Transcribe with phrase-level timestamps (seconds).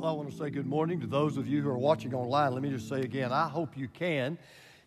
[0.00, 2.54] Well, I want to say good morning to those of you who are watching online.
[2.54, 4.38] Let me just say again, I hope you can.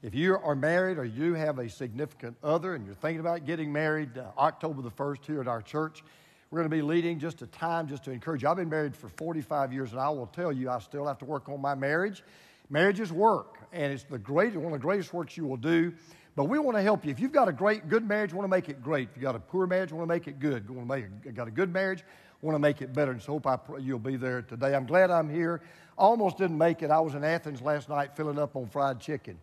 [0.02, 3.72] If you are married or you have a significant other and you're thinking about getting
[3.72, 6.04] married, uh, October the 1st here at our church,
[6.50, 8.50] we're going to be leading just a time just to encourage you.
[8.50, 11.26] I've been married for 45 years, and I will tell you, I still have to
[11.26, 12.24] work on my marriage.
[12.72, 15.94] Marriage is work, and it's the great, one of the greatest works you will do.
[16.36, 17.12] But we want to help you.
[17.12, 19.10] If you've got a great, good marriage, want to make it great.
[19.10, 20.66] If you've got a poor marriage, want to make it good.
[20.68, 22.04] You want to make got a good marriage,
[22.44, 23.12] want to make it better.
[23.12, 24.76] And so hope I, you'll be there today.
[24.76, 25.62] I'm glad I'm here.
[25.98, 26.92] Almost didn't make it.
[26.92, 29.40] I was in Athens last night filling up on fried chicken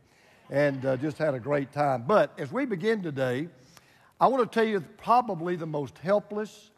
[0.51, 2.05] and uh, just had a great time.
[2.07, 3.49] But as we begin today,
[4.21, 6.71] I want to tell you probably the most helpless,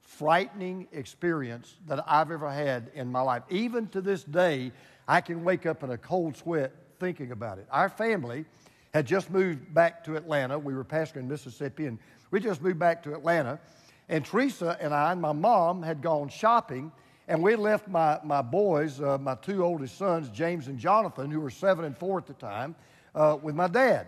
[0.00, 3.44] frightening experience that I've ever had in my life.
[3.48, 4.72] Even to this day,
[5.06, 7.68] I can wake up in a cold sweat thinking about it.
[7.70, 8.46] Our family
[8.92, 10.58] had just moved back to Atlanta.
[10.58, 11.98] We were pastoring in Mississippi, and
[12.32, 13.60] we just moved back to Atlanta.
[14.08, 16.90] And Teresa and I and my mom had gone shopping,
[17.26, 21.40] and we left my, my boys, uh, my two oldest sons, James and Jonathan, who
[21.40, 22.74] were seven and four at the time,
[23.14, 24.06] uh, with my dad.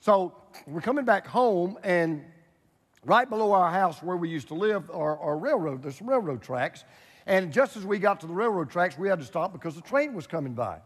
[0.00, 0.34] So
[0.66, 2.24] we're coming back home, and
[3.04, 6.42] right below our house where we used to live are, are railroad, there's some railroad
[6.42, 6.84] tracks.
[7.26, 9.80] And just as we got to the railroad tracks, we had to stop because the
[9.82, 10.78] train was coming by.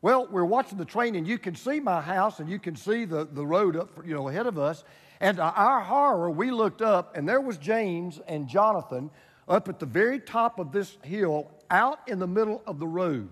[0.00, 3.04] Well, we're watching the train, and you can see my house, and you can see
[3.04, 4.84] the, the road up, you know, ahead of us.
[5.20, 9.10] And to our horror, we looked up, and there was James and Jonathan
[9.48, 13.28] up at the very top of this hill, out in the middle of the road.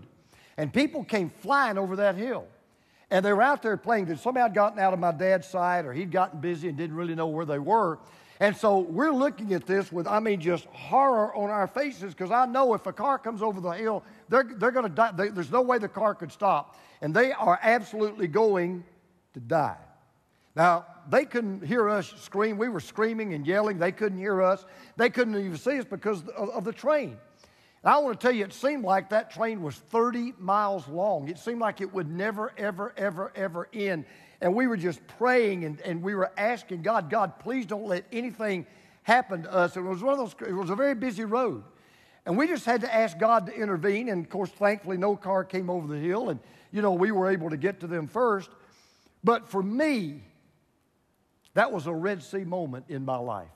[0.56, 2.46] And people came flying over that hill.
[3.10, 4.06] And they were out there playing.
[4.06, 6.96] That somebody had gotten out of my dad's sight, or he'd gotten busy and didn't
[6.96, 8.00] really know where they were.
[8.38, 12.30] And so we're looking at this with, I mean, just horror on our faces because
[12.30, 15.12] I know if a car comes over the hill, they're, they're going to die.
[15.12, 16.78] They, there's no way the car could stop.
[17.00, 18.84] And they are absolutely going
[19.34, 19.78] to die.
[20.54, 22.58] Now, they couldn't hear us scream.
[22.58, 23.78] We were screaming and yelling.
[23.78, 24.64] They couldn't hear us.
[24.96, 27.18] They couldn't even see us because of, of the train.
[27.82, 31.28] And I want to tell you, it seemed like that train was 30 miles long.
[31.28, 34.06] It seemed like it would never, ever, ever, ever end.
[34.40, 38.04] And we were just praying and, and we were asking God, God, please don't let
[38.12, 38.66] anything
[39.02, 39.76] happen to us.
[39.76, 41.64] And it was one of those, it was a very busy road.
[42.26, 44.08] And we just had to ask God to intervene.
[44.08, 46.28] And of course, thankfully, no car came over the hill.
[46.28, 46.40] And,
[46.72, 48.50] you know, we were able to get to them first.
[49.22, 50.22] But for me,
[51.54, 53.48] that was a Red Sea moment in my life.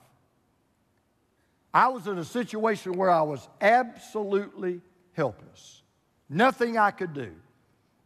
[1.74, 4.80] I was in a situation where I was absolutely
[5.12, 5.82] helpless.
[6.28, 7.32] Nothing I could do.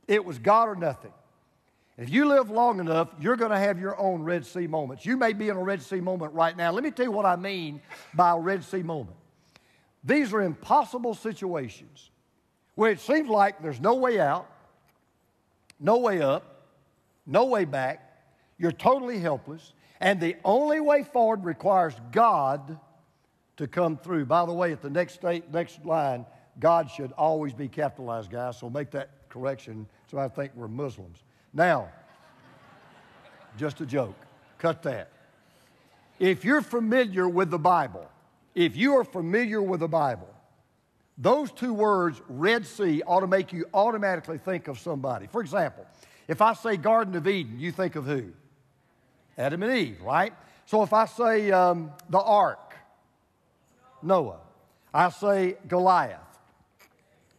[0.09, 1.13] It was God or nothing.
[1.97, 5.07] If you live long enough, you're going to have your own Red Sea moments.
[5.07, 6.73] You may be in a Red Sea moment right now.
[6.73, 7.81] Let me tell you what I mean
[8.15, 9.17] by a Red Sea moment.
[10.03, 12.11] These are impossible situations
[12.75, 14.51] where it seems like there's no way out,
[15.79, 16.63] no way up,
[17.27, 18.01] no way back.
[18.59, 19.73] You're totally helpless.
[20.01, 22.79] And the only way forward requires God
[23.57, 24.27] to come through.
[24.27, 26.27] By the way, at the next state, next line,
[26.59, 28.59] God should always be capitalized, guys.
[28.59, 29.87] So make that correction.
[30.11, 31.23] So I think we're Muslims.
[31.55, 31.89] Now,
[33.57, 34.17] just a joke.
[34.59, 35.11] Cut that.
[36.19, 38.11] If you're familiar with the Bible,
[38.55, 40.29] if you are familiar with the Bible,
[41.17, 45.29] those two words, Red Sea, ought to make you automatically think of somebody.
[45.29, 45.87] For example,
[46.27, 48.33] if I say Garden of Eden, you think of who?
[49.39, 50.33] Adam and Eve, right?
[50.67, 52.65] So if I say um, the ark,
[54.05, 54.41] Noah.
[54.93, 56.21] I say Goliath,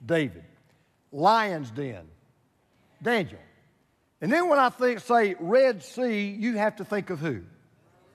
[0.05, 0.43] David.
[1.11, 2.05] Lion's den,
[3.01, 3.39] Daniel.
[4.25, 7.43] And then when I think, say Red Sea, you have to think of who?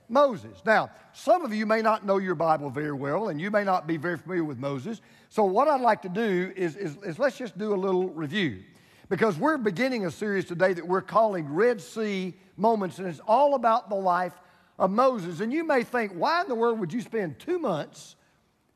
[0.08, 0.60] Moses.
[0.66, 3.86] Now, some of you may not know your Bible very well, and you may not
[3.86, 5.00] be very familiar with Moses.
[5.28, 8.64] So, what I'd like to do is, is, is let's just do a little review.
[9.08, 13.54] Because we're beginning a series today that we're calling Red Sea Moments, and it's all
[13.54, 14.34] about the life
[14.80, 15.38] of Moses.
[15.38, 18.16] And you may think, why in the world would you spend two months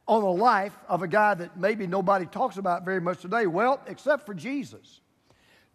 [0.07, 3.49] on the life of a guy that maybe nobody talks about very much today?
[3.49, 5.01] Well, except for Jesus.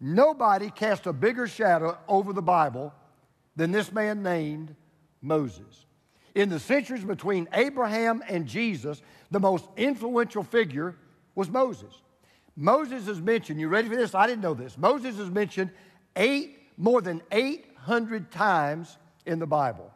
[0.00, 2.94] Nobody cast a bigger shadow over the Bible
[3.54, 4.74] than this man named
[5.20, 5.84] Moses.
[6.34, 10.96] In the centuries between Abraham and Jesus, the most influential figure
[11.34, 12.02] was Moses.
[12.56, 14.14] Moses is mentioned, you ready for this?
[14.14, 14.78] I didn't know this.
[14.78, 15.70] Moses is mentioned
[16.16, 18.96] eight, more than 800 times
[19.26, 19.92] in the Bible.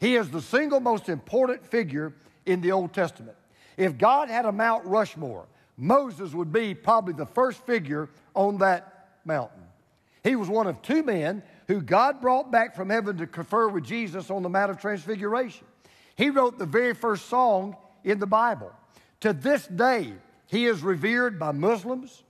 [0.00, 2.14] He is the single most important figure
[2.46, 3.36] in the Old Testament.
[3.76, 5.46] If God had a Mount Rushmore,
[5.76, 8.93] Moses would be probably the first figure on that
[9.24, 9.62] mountain.
[10.22, 13.84] He was one of two men who God brought back from heaven to confer with
[13.84, 15.66] Jesus on the Mount of Transfiguration.
[16.16, 18.72] He wrote the very first song in the Bible.
[19.20, 20.12] To this day,
[20.46, 22.22] he is revered by Muslims,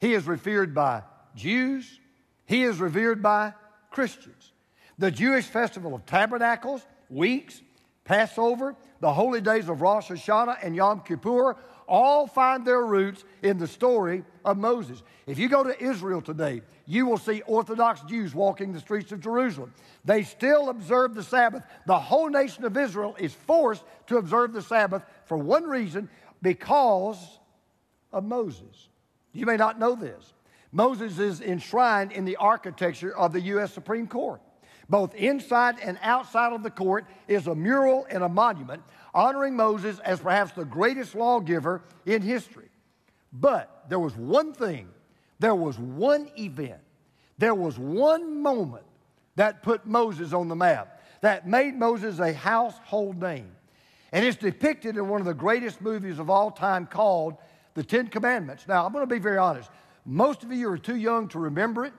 [0.00, 1.02] he is revered by
[1.34, 2.00] Jews,
[2.44, 3.54] he is revered by
[3.90, 4.52] Christians.
[4.98, 7.60] The Jewish festival of tabernacles, weeks,
[8.04, 11.56] Passover, the holy days of Rosh Hashanah and Yom Kippur
[11.88, 15.02] all find their roots in the story of Moses.
[15.26, 19.20] If you go to Israel today, you will see Orthodox Jews walking the streets of
[19.20, 19.72] Jerusalem.
[20.04, 21.64] They still observe the Sabbath.
[21.86, 26.08] The whole nation of Israel is forced to observe the Sabbath for one reason
[26.42, 27.38] because
[28.12, 28.88] of Moses.
[29.32, 30.32] You may not know this.
[30.72, 33.72] Moses is enshrined in the architecture of the U.S.
[33.72, 34.40] Supreme Court.
[34.88, 38.82] Both inside and outside of the court is a mural and a monument
[39.16, 42.68] honoring Moses as perhaps the greatest lawgiver in history.
[43.32, 44.88] But there was one thing,
[45.40, 46.80] there was one event,
[47.38, 48.84] there was one moment
[49.34, 53.50] that put Moses on the map, that made Moses a household name.
[54.12, 57.36] And it's depicted in one of the greatest movies of all time called
[57.74, 58.68] The Ten Commandments.
[58.68, 59.70] Now, I'm going to be very honest.
[60.04, 61.92] Most of you are too young to remember it.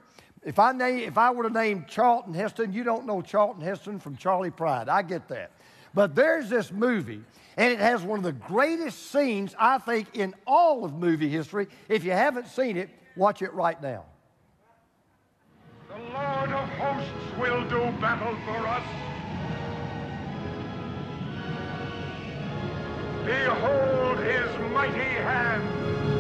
[0.44, 4.00] If I, name, if I were to name Charlton Heston, you don't know Charlton Heston
[4.00, 4.88] from Charley Pride.
[4.88, 5.52] I get that.
[5.94, 7.22] But there's this movie,
[7.56, 11.68] and it has one of the greatest scenes, I think, in all of movie history.
[11.90, 14.06] If you haven't seen it, watch it right now.
[15.90, 18.84] The Lord of hosts will do battle for us.
[23.26, 26.17] Behold his mighty hand.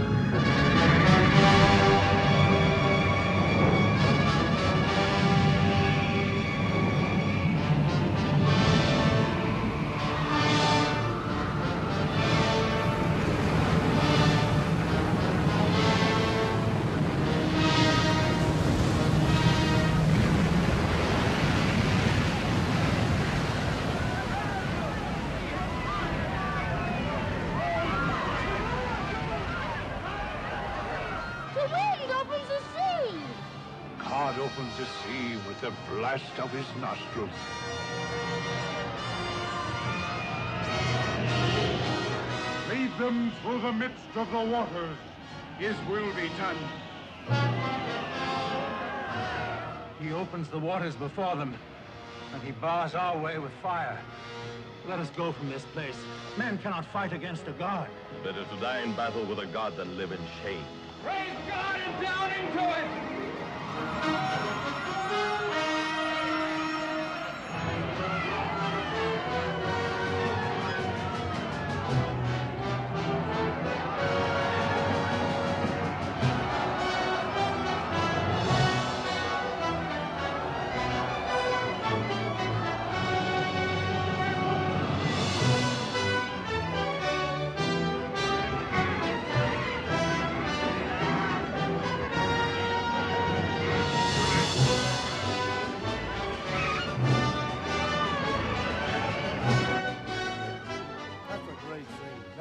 [36.18, 37.30] Blast of his nostrils.
[42.70, 44.98] Lead them through the midst of the waters.
[45.60, 46.58] His will be done.
[50.00, 51.56] He opens the waters before them,
[52.34, 54.00] and he bars our way with fire.
[54.88, 55.98] Let us go from this place.
[56.38, 57.90] Men cannot fight against a god.
[58.24, 60.64] Better to die in battle with a god than live in shame.
[61.04, 62.64] Praise God and down into
[64.64, 64.67] it!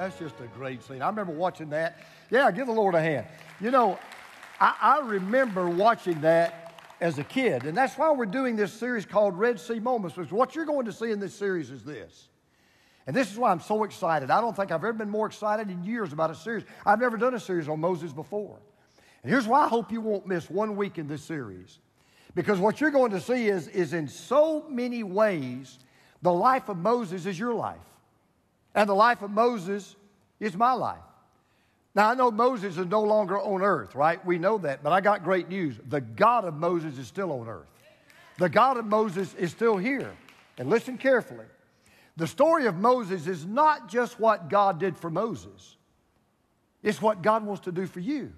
[0.07, 1.03] That's just a great scene.
[1.03, 1.99] I remember watching that.
[2.31, 3.27] Yeah, give the Lord a hand.
[3.61, 3.99] You know,
[4.61, 9.05] I, I remember watching that as a kid, and that's why we're doing this series
[9.05, 12.29] called Red Sea Moments, because what you're going to see in this series is this.
[13.09, 14.31] And this is why I'm so excited.
[14.31, 16.63] I don't think I've ever been more excited in years about a series.
[16.87, 18.61] I've never done a series on Moses before.
[19.25, 21.81] And here's why I hope you won't miss one week in this series.
[22.37, 25.81] Because what you're going to see is, is in so many ways,
[26.23, 27.81] the life of Moses is your life.
[28.77, 29.97] And the life of Moses
[30.39, 30.99] is my life.
[31.95, 34.25] Now, I know Moses is no longer on earth, right?
[34.25, 35.81] We know that, but I got great news.
[35.89, 37.71] The God of Moses is still on earth.
[38.37, 40.13] The God of Moses is still here.
[40.59, 41.47] And listen carefully.
[42.19, 45.77] The story of Moses is not just what God did for Moses,
[46.83, 48.33] it's what God wants to do for you.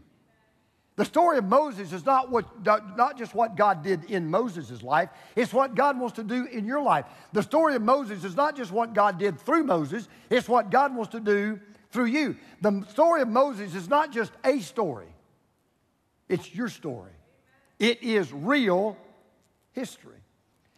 [0.98, 5.10] The story of Moses is not, what, not just what God did in Moses' life,
[5.36, 7.04] it's what God wants to do in your life.
[7.32, 10.96] The story of Moses is not just what God did through Moses, it's what God
[10.96, 11.60] wants to do
[11.92, 12.36] through you.
[12.62, 15.06] The story of Moses is not just a story,
[16.28, 17.12] it's your story.
[17.78, 18.96] It is real
[19.70, 20.18] history.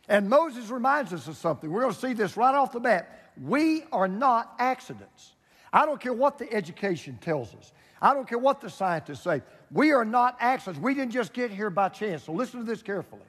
[0.06, 1.70] And Moses reminds us of something.
[1.70, 3.32] We're going to see this right off the bat.
[3.42, 5.32] We are not accidents.
[5.72, 7.72] I don't care what the education tells us.
[8.02, 9.42] I don't care what the scientists say.
[9.70, 10.82] We are not accidents.
[10.82, 12.24] We didn't just get here by chance.
[12.24, 13.22] So listen to this carefully.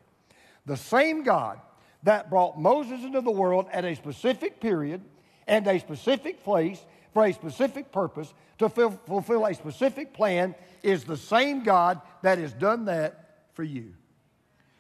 [0.66, 1.60] The same God
[2.04, 5.02] that brought Moses into the world at a specific period
[5.48, 6.84] and a specific place
[7.14, 12.54] for a specific purpose to fulfill a specific plan is the same God that has
[12.54, 13.94] done that for you.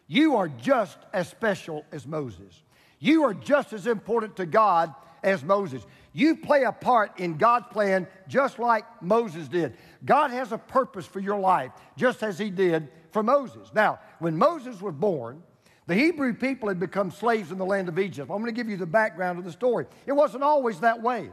[0.07, 2.63] You are just as special as Moses.
[2.99, 5.85] You are just as important to God as Moses.
[6.13, 9.77] You play a part in God's plan just like Moses did.
[10.03, 13.71] God has a purpose for your life, just as He did for Moses.
[13.73, 15.41] Now, when Moses was born,
[15.87, 18.29] the Hebrew people had become slaves in the land of Egypt.
[18.29, 19.85] I'm going to give you the background of the story.
[20.05, 21.29] It wasn't always that way.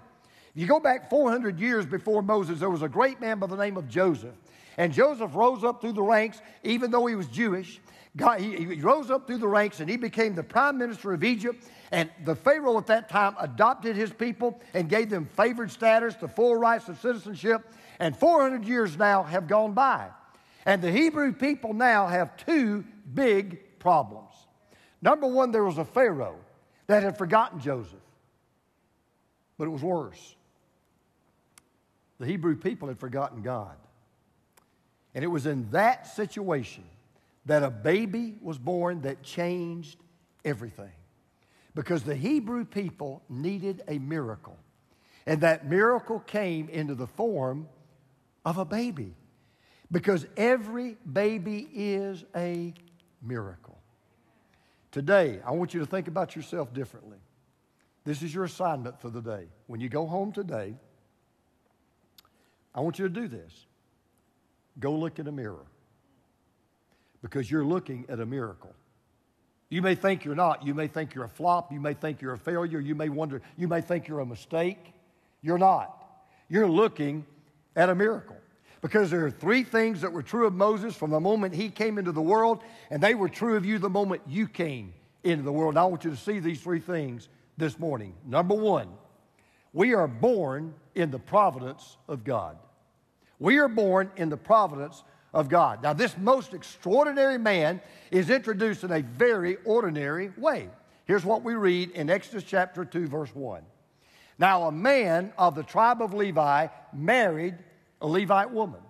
[0.55, 3.57] If You go back 400 years before Moses, there was a great man by the
[3.57, 4.35] name of Joseph.
[4.77, 7.81] And Joseph rose up through the ranks, even though he was Jewish.
[8.17, 11.23] God, he, he rose up through the ranks and he became the prime minister of
[11.23, 11.69] Egypt.
[11.91, 16.29] And the Pharaoh at that time adopted his people and gave them favored status, the
[16.29, 17.73] full rights of citizenship.
[17.99, 20.09] And 400 years now have gone by.
[20.67, 24.35] And the Hebrew people now have two big problems.
[25.01, 26.37] Number one, there was a Pharaoh
[26.89, 27.95] that had forgotten Joseph,
[29.57, 30.37] but it was worse.
[32.19, 33.77] The Hebrew people had forgotten God.
[35.15, 36.85] And it was in that situation
[37.47, 39.99] that a baby was born that changed
[40.45, 40.93] everything.
[41.79, 44.59] Because the Hebrew people needed a miracle.
[45.27, 47.69] And that miracle came into the form
[48.45, 49.15] of a baby.
[49.93, 52.75] Because every baby is a
[53.23, 53.79] miracle.
[54.91, 57.19] Today, I want you to think about yourself differently.
[58.05, 59.45] This is your assignment for the day.
[59.69, 60.75] When you go home today,
[62.75, 63.67] I want you to do this.
[64.81, 65.67] Go look in a mirror
[67.23, 68.75] because you're looking at a miracle.
[69.71, 70.67] You may think you're not.
[70.67, 71.73] You may think you're a flop.
[71.73, 72.81] You may think you're a failure.
[72.81, 74.95] You may wonder, you may think you're a mistake.
[75.43, 75.95] You're not.
[76.49, 77.27] You're looking
[77.77, 78.37] at a miracle.
[78.81, 81.99] Because there are three things that were true of Moses from the moment he came
[81.99, 84.95] into the world, and they were true of you the moment you came
[85.25, 85.73] into the world.
[85.73, 88.15] And I want you to see these three things this morning.
[88.25, 88.89] Number one,
[89.73, 92.57] we are born in the providence of God.
[93.41, 95.03] We are born in the providence
[95.39, 95.85] of God.
[95.85, 97.81] Now, this most extraordinary man
[98.11, 100.69] is introduced in a very ordinary way.
[101.05, 103.63] Here's what we read in Exodus chapter 2, verse 1.
[104.41, 107.55] Now, a man of the tribe of Levi married
[108.03, 108.81] a Levite woman.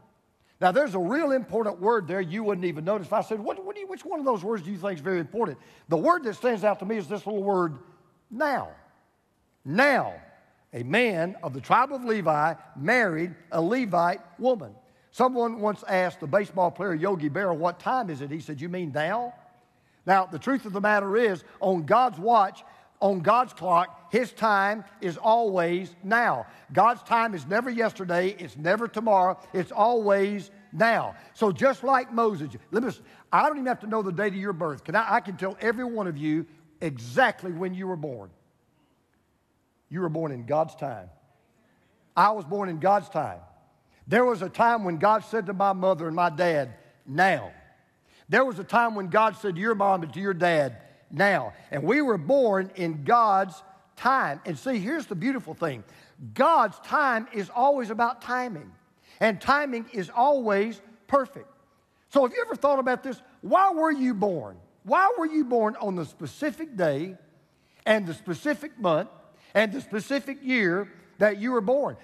[0.58, 3.08] Now, there's a real important word there you wouldn't even notice.
[3.08, 5.00] If I said, what, what you, which one of those words do you think is
[5.00, 5.58] very important?
[5.88, 7.76] The word that stands out to me is this little word,
[8.30, 8.70] now.
[9.66, 10.14] Now,
[10.72, 14.74] a man of the tribe of Levi married a Levite woman.
[15.18, 18.30] Someone once asked the baseball player Yogi Berra, What time is it?
[18.30, 19.34] He said, You mean now?
[20.06, 22.62] Now, the truth of the matter is, on God's watch,
[23.00, 26.46] on God's clock, His time is always now.
[26.72, 31.16] God's time is never yesterday, it's never tomorrow, it's always now.
[31.34, 34.52] So just like Moses, listen, I don't even have to know the date of your
[34.52, 34.84] birth.
[34.84, 36.46] Can I, I can tell every one of you
[36.80, 38.30] exactly when you were born.
[39.88, 41.10] You were born in God's time.
[42.16, 43.40] I was born in God's time.
[44.08, 46.74] There was a time when God said to my mother and my dad,
[47.06, 47.52] now.
[48.28, 50.78] There was a time when God said to your mom and to your dad,
[51.10, 51.52] now.
[51.70, 53.62] And we were born in God's
[53.96, 54.40] time.
[54.44, 55.84] And see, here's the beautiful thing
[56.34, 58.72] God's time is always about timing,
[59.20, 61.48] and timing is always perfect.
[62.10, 63.20] So, have you ever thought about this?
[63.42, 64.56] Why were you born?
[64.84, 67.16] Why were you born on the specific day
[67.84, 69.10] and the specific month
[69.54, 71.96] and the specific year that you were born?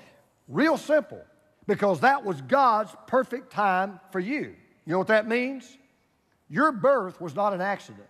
[0.49, 1.23] Real simple,
[1.66, 4.54] because that was God's perfect time for you.
[4.87, 5.76] You know what that means?
[6.49, 8.06] Your birth was not an accident.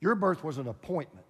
[0.00, 1.26] Your birth was an appointment.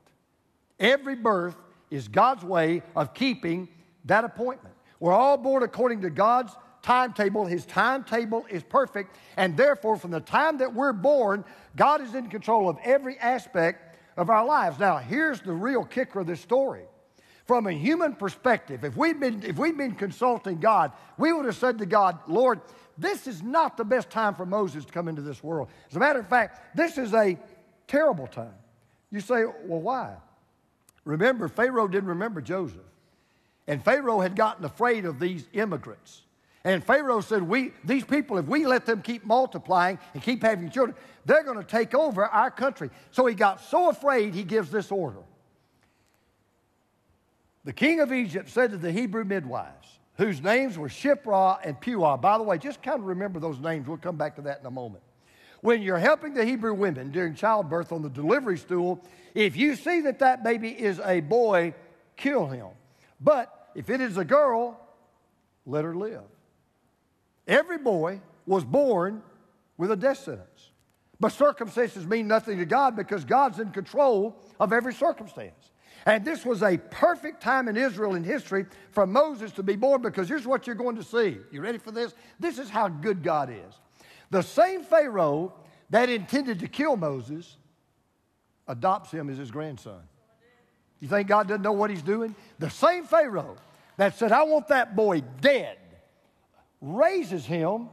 [0.78, 1.56] Every birth
[1.90, 3.68] is God's way of keeping
[4.04, 4.74] that appointment.
[5.00, 7.44] We're all born according to God's timetable.
[7.44, 11.44] His timetable is perfect, and therefore, from the time that we're born,
[11.74, 14.78] God is in control of every aspect of our lives.
[14.78, 16.84] Now, here's the real kicker of this story.
[17.46, 21.56] From a human perspective, if we'd been, if we'd been consulting God, we would have
[21.56, 22.60] said to God, Lord,
[22.98, 25.68] this is not the best time for Moses to come into this world.
[25.88, 27.38] As a matter of fact, this is a
[27.86, 28.54] terrible time.
[29.12, 30.14] You say, well, why?
[31.04, 32.80] Remember, Pharaoh didn't remember Joseph.
[33.68, 36.22] And Pharaoh had gotten afraid of these immigrants.
[36.64, 40.68] And Pharaoh said, we, These people, if we let them keep multiplying and keep having
[40.68, 42.90] children, they're going to take over our country.
[43.12, 45.20] So he got so afraid, he gives this order.
[47.66, 52.16] The king of Egypt said to the Hebrew midwives, whose names were Shiphrah and Puah.
[52.16, 53.88] By the way, just kind of remember those names.
[53.88, 55.02] We'll come back to that in a moment.
[55.62, 59.04] When you're helping the Hebrew women during childbirth on the delivery stool,
[59.34, 61.74] if you see that that baby is a boy,
[62.16, 62.68] kill him.
[63.20, 64.78] But if it is a girl,
[65.66, 66.22] let her live.
[67.48, 69.22] Every boy was born
[69.76, 70.70] with a death sentence.
[71.18, 75.72] But circumstances mean nothing to God because God's in control of every circumstance.
[76.06, 80.02] And this was a perfect time in Israel in history for Moses to be born
[80.02, 81.38] because here's what you're going to see.
[81.50, 82.14] You ready for this?
[82.38, 83.74] This is how good God is.
[84.30, 85.52] The same Pharaoh
[85.90, 87.56] that intended to kill Moses
[88.68, 90.00] adopts him as his grandson.
[91.00, 92.36] You think God doesn't know what he's doing?
[92.60, 93.56] The same Pharaoh
[93.96, 95.76] that said, I want that boy dead,
[96.80, 97.88] raises him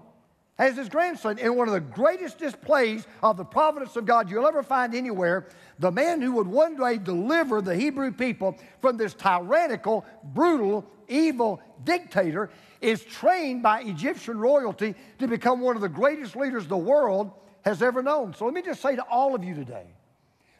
[0.57, 4.48] as his grandson in one of the greatest displays of the providence of God you'll
[4.48, 5.48] ever find anywhere.
[5.79, 11.62] The man who would one day deliver the Hebrew people from this tyrannical, brutal, evil
[11.83, 12.50] dictator
[12.81, 17.31] is trained by Egyptian royalty to become one of the greatest leaders the world
[17.63, 18.33] has ever known.
[18.33, 19.86] So let me just say to all of you today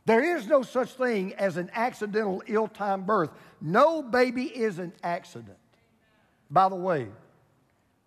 [0.06, 3.30] there is no such thing as an accidental ill timed birth.
[3.62, 5.58] No baby is an accident.
[6.50, 7.08] By the way,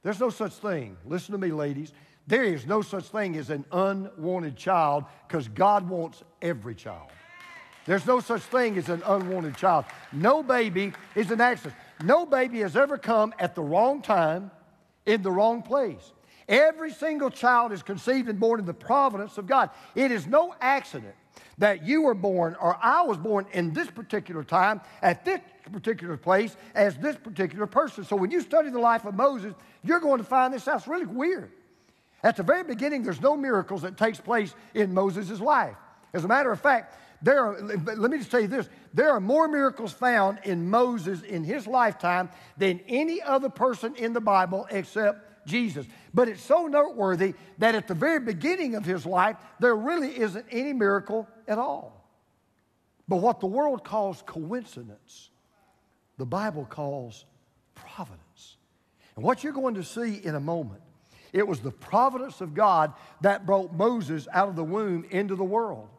[0.07, 0.97] there's no such thing.
[1.05, 1.93] Listen to me, ladies.
[2.29, 7.09] There is no such thing as an unwanted child because God wants every child.
[7.87, 9.85] There's no such thing as an unwanted child.
[10.13, 11.75] No baby is an accident.
[12.05, 14.53] No baby has ever come at the wrong time
[15.07, 16.13] in the wrong place.
[16.49, 19.71] Every single child is conceived and born in the providence of God.
[19.95, 21.15] It is no accident
[21.59, 25.41] that you were born or I was born in this particular time at this
[25.73, 28.05] particular place as this particular person.
[28.05, 30.79] So when you study the life of Moses, you're going to find this out.
[30.79, 31.51] It's really weird.
[32.23, 35.77] At the very beginning, there's no miracles that takes place in Moses' life.
[36.13, 39.21] As a matter of fact, there are, let me just tell you this there are
[39.21, 44.67] more miracles found in Moses in his lifetime than any other person in the Bible
[44.71, 45.87] except Jesus.
[46.17, 50.47] But it's so noteworthy that at the very beginning of his life, there really isn't
[50.51, 52.09] any miracle at all.
[53.07, 55.29] But what the world calls coincidence,
[56.17, 57.27] the Bible calls
[57.75, 58.57] providence.
[59.15, 60.81] And what you're going to see in a moment,
[61.35, 65.45] it was the providence of God that brought Moses out of the womb into the
[65.45, 65.91] world.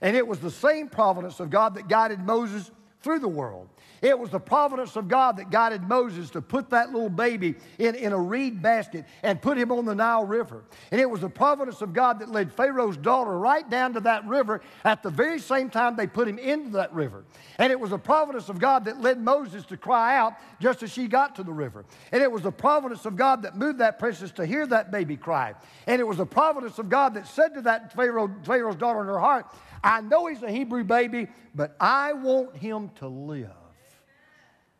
[0.00, 2.70] And it was the same providence of God that guided Moses
[3.04, 3.68] through the world.
[4.04, 7.94] It was the providence of God that guided Moses to put that little baby in,
[7.94, 10.64] in a reed basket and put him on the Nile River.
[10.90, 14.26] And it was the providence of God that led Pharaoh's daughter right down to that
[14.26, 17.24] river at the very same time they put him into that river.
[17.58, 20.92] And it was the providence of God that led Moses to cry out just as
[20.92, 21.86] she got to the river.
[22.12, 25.16] And it was the providence of God that moved that princess to hear that baby
[25.16, 25.54] cry.
[25.86, 29.06] And it was the providence of God that said to that Pharaoh, Pharaoh's daughter in
[29.06, 29.46] her heart,
[29.84, 33.50] I know he's a Hebrew baby, but I want him to live.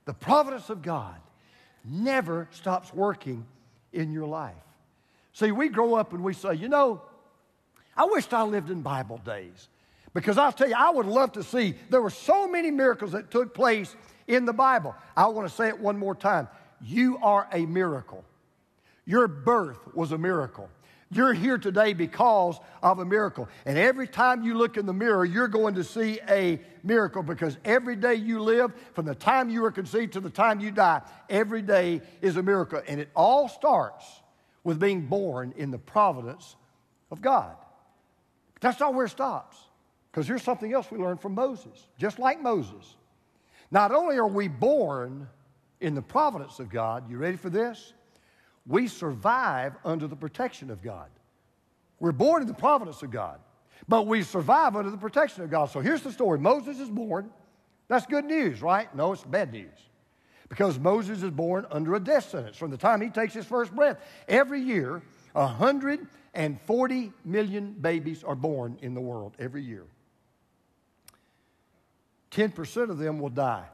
[0.05, 1.17] The providence of God
[1.85, 3.47] never stops working
[3.93, 4.55] in your life.
[5.33, 7.03] See, we grow up and we say, you know,
[7.97, 9.69] I wished I lived in Bible days.
[10.13, 13.31] Because I'll tell you, I would love to see, there were so many miracles that
[13.31, 13.95] took place
[14.29, 14.95] in the Bible.
[15.17, 16.49] I want to say it one more time.
[16.81, 18.25] You are a miracle.
[19.07, 20.71] Your birth was a miracle.
[21.15, 23.49] You're here today because of a miracle.
[23.65, 27.57] And every time you look in the mirror, you're going to see a miracle because
[27.65, 31.03] every day you live, from the time you were conceived to the time you die,
[31.31, 32.83] every day is a miracle.
[32.89, 34.05] And it all starts
[34.65, 36.57] with being born in the providence
[37.13, 37.55] of God.
[38.61, 39.57] That's not where it stops.
[40.11, 41.87] Because here's something else we learned from Moses.
[41.97, 42.97] Just like Moses,
[43.71, 45.29] not only are we born
[45.81, 47.93] in the providence of God, you ready for this?
[48.67, 51.09] We survive under the protection of God.
[52.01, 53.41] We're born in the providence of God,
[53.89, 55.71] but we survive under the protection of God.
[55.71, 57.31] So here's the story Moses is born.
[57.89, 58.95] That's good news, right?
[58.95, 59.79] No, it's bad news.
[60.49, 63.75] Because Moses is born under a death sentence from the time he takes his first
[63.75, 63.99] breath.
[64.29, 69.85] Every year, 140 million babies are born in the world every year.
[72.31, 73.65] 10% of them will die.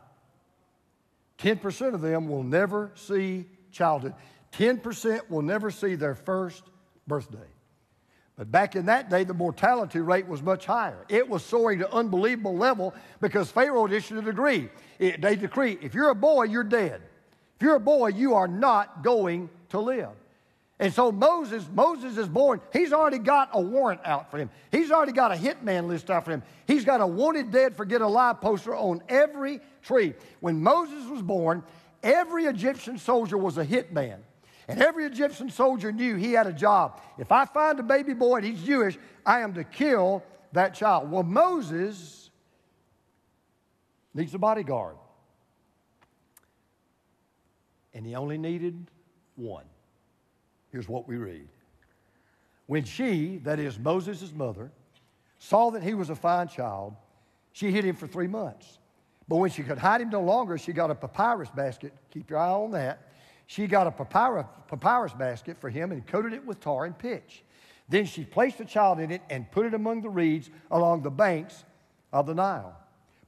[1.38, 4.14] 10% of them will never see childhood.
[4.52, 6.64] 10% will never see their first
[7.06, 7.38] birthday.
[8.36, 11.04] But back in that day, the mortality rate was much higher.
[11.10, 14.70] It was soaring to unbelievable level because Pharaoh issued a decree.
[14.98, 17.02] It, they decree, if you're a boy, you're dead.
[17.56, 20.08] If you're a boy, you are not going to live.
[20.78, 22.62] And so Moses, Moses is born.
[22.72, 24.48] He's already got a warrant out for him.
[24.72, 26.42] He's already got a hitman list out for him.
[26.66, 30.14] He's got a wanted dead, forget alive poster on every tree.
[30.40, 31.62] When Moses was born,
[32.02, 34.20] every Egyptian soldier was a hitman.
[34.70, 37.00] And every Egyptian soldier knew he had a job.
[37.18, 41.10] If I find a baby boy and he's Jewish, I am to kill that child.
[41.10, 42.30] Well, Moses
[44.14, 44.94] needs a bodyguard.
[47.94, 48.86] And he only needed
[49.34, 49.64] one.
[50.70, 51.48] Here's what we read.
[52.66, 54.70] When she, that is Moses' mother,
[55.40, 56.94] saw that he was a fine child,
[57.52, 58.78] she hid him for three months.
[59.26, 61.92] But when she could hide him no longer, she got a papyrus basket.
[62.12, 63.09] Keep your eye on that
[63.50, 67.42] she got a papyrus, papyrus basket for him and coated it with tar and pitch.
[67.88, 71.10] Then she placed the child in it and put it among the reeds along the
[71.10, 71.64] banks
[72.12, 72.76] of the Nile.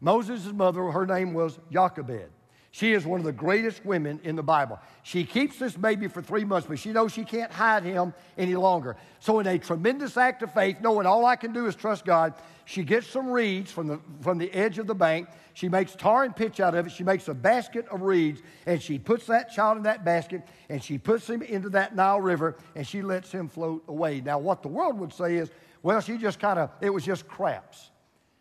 [0.01, 2.31] Moses' mother, her name was Jochebed.
[2.75, 4.81] She is one of the greatest women in the Bible.
[5.03, 8.57] She keeps this baby for three months, but she knows she can't hide him any
[8.57, 8.97] longer.
[9.21, 12.33] So, in a tremendous act of faith, knowing all I can do is trust God,
[12.65, 15.29] she gets some reeds from the, from the edge of the bank.
[15.53, 16.93] She makes tar and pitch out of it.
[16.93, 20.83] She makes a basket of reeds, and she puts that child in that basket, and
[20.83, 24.23] she puts him into that Nile River, and she lets him float away.
[24.23, 25.51] Now, what the world would say is,
[25.83, 27.92] well, she just kind of, it was just craps.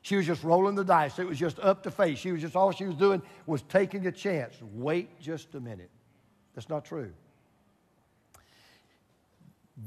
[0.01, 1.19] She was just rolling the dice.
[1.19, 2.17] It was just up to face.
[2.17, 4.55] She was just, all she was doing was taking a chance.
[4.73, 5.91] Wait just a minute.
[6.55, 7.11] That's not true.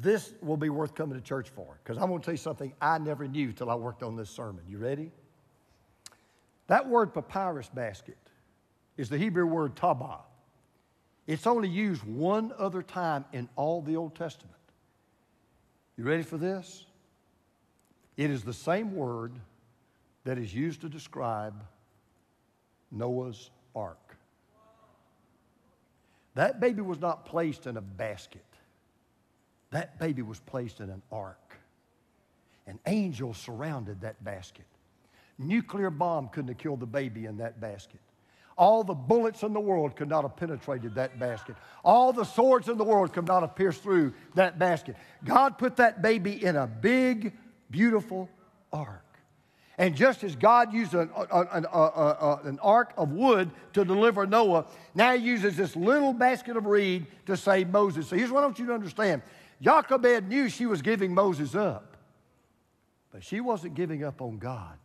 [0.00, 2.72] This will be worth coming to church for because I'm going to tell you something
[2.80, 4.64] I never knew till I worked on this sermon.
[4.68, 5.10] You ready?
[6.68, 8.16] That word papyrus basket
[8.96, 10.20] is the Hebrew word tabah.
[11.26, 14.54] It's only used one other time in all the Old Testament.
[15.96, 16.86] You ready for this?
[18.16, 19.32] It is the same word
[20.24, 21.54] that is used to describe
[22.90, 24.16] Noah's ark.
[26.34, 28.44] That baby was not placed in a basket.
[29.70, 31.56] That baby was placed in an ark.
[32.66, 34.64] An angel surrounded that basket.
[35.38, 38.00] Nuclear bomb couldn't have killed the baby in that basket.
[38.56, 41.56] All the bullets in the world could not have penetrated that basket.
[41.84, 44.96] All the swords in the world could not have pierced through that basket.
[45.24, 47.32] God put that baby in a big,
[47.70, 48.28] beautiful
[48.72, 49.03] ark.
[49.76, 55.16] And just as God used an, an, an, ark of wood to deliver Noah, now
[55.16, 58.06] he uses this little basket of reed to save Moses.
[58.06, 59.22] So here's what I want you to understand
[59.60, 61.96] Jochebed knew she was giving Moses up,
[63.12, 64.78] but she wasn't giving up on God.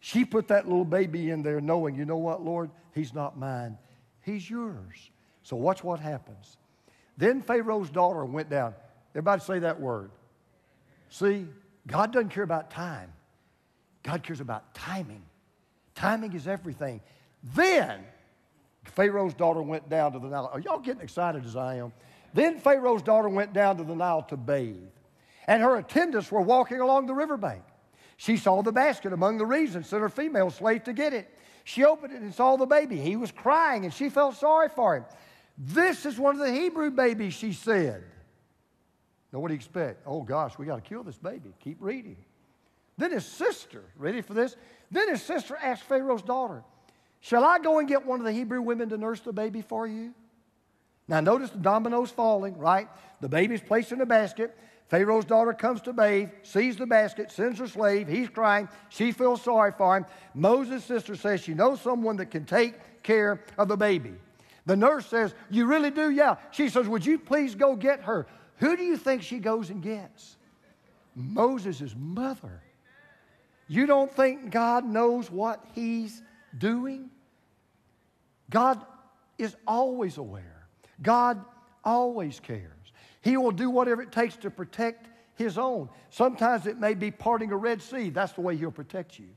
[0.00, 2.70] She put that little baby in there knowing, you know what, Lord?
[2.94, 3.76] He's not mine,
[4.22, 5.10] he's yours.
[5.42, 6.56] So watch what happens.
[7.16, 8.74] Then Pharaoh's daughter went down.
[9.12, 10.10] Everybody say that word.
[11.10, 11.46] See,
[11.86, 13.12] God doesn't care about time.
[14.08, 15.22] God cares about timing.
[15.94, 17.02] Timing is everything.
[17.54, 18.00] Then
[18.84, 20.48] Pharaoh's daughter went down to the Nile.
[20.50, 21.92] Are y'all getting excited as I am?
[22.32, 24.76] Then Pharaoh's daughter went down to the Nile to bathe,
[25.46, 27.62] and her attendants were walking along the riverbank.
[28.16, 31.28] She saw the basket among the reeds and sent her female slave to get it.
[31.64, 32.96] She opened it and saw the baby.
[32.96, 35.04] He was crying, and she felt sorry for him.
[35.58, 38.04] This is one of the Hebrew babies, she said.
[39.34, 40.02] Now, what do you expect?
[40.06, 41.52] Oh, gosh, we got to kill this baby.
[41.60, 42.16] Keep reading.
[42.98, 44.56] Then his sister, ready for this?
[44.90, 46.62] Then his sister asked Pharaoh's daughter,
[47.20, 49.86] Shall I go and get one of the Hebrew women to nurse the baby for
[49.86, 50.12] you?
[51.06, 52.88] Now, notice the dominoes falling, right?
[53.20, 54.56] The baby's placed in a basket.
[54.88, 58.08] Pharaoh's daughter comes to bathe, sees the basket, sends her slave.
[58.08, 58.68] He's crying.
[58.88, 60.06] She feels sorry for him.
[60.34, 64.14] Moses' sister says she knows someone that can take care of the baby.
[64.66, 66.10] The nurse says, You really do?
[66.10, 66.36] Yeah.
[66.50, 68.26] She says, Would you please go get her?
[68.56, 70.36] Who do you think she goes and gets?
[71.14, 72.62] Moses' mother.
[73.68, 76.22] You don't think God knows what He's
[76.56, 77.10] doing?
[78.50, 78.84] God
[79.36, 80.66] is always aware.
[81.02, 81.44] God
[81.84, 82.92] always cares.
[83.20, 85.90] He will do whatever it takes to protect His own.
[86.10, 88.10] Sometimes it may be parting a Red Sea.
[88.10, 89.28] That's the way He'll protect you.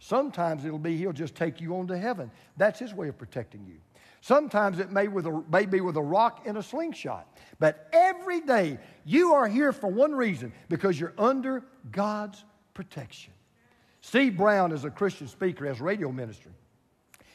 [0.00, 2.30] Sometimes it'll be He'll just take you on to heaven.
[2.56, 3.76] That's His way of protecting you.
[4.22, 7.26] Sometimes it may, with a, may be with a rock and a slingshot.
[7.58, 13.32] But every day you are here for one reason because you're under God's protection.
[14.02, 16.52] Steve Brown is a Christian speaker, has radio ministry.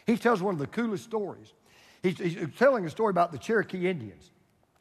[0.06, 1.54] He tells one of the coolest stories.
[2.04, 4.32] He's, he's telling a story about the Cherokee Indians.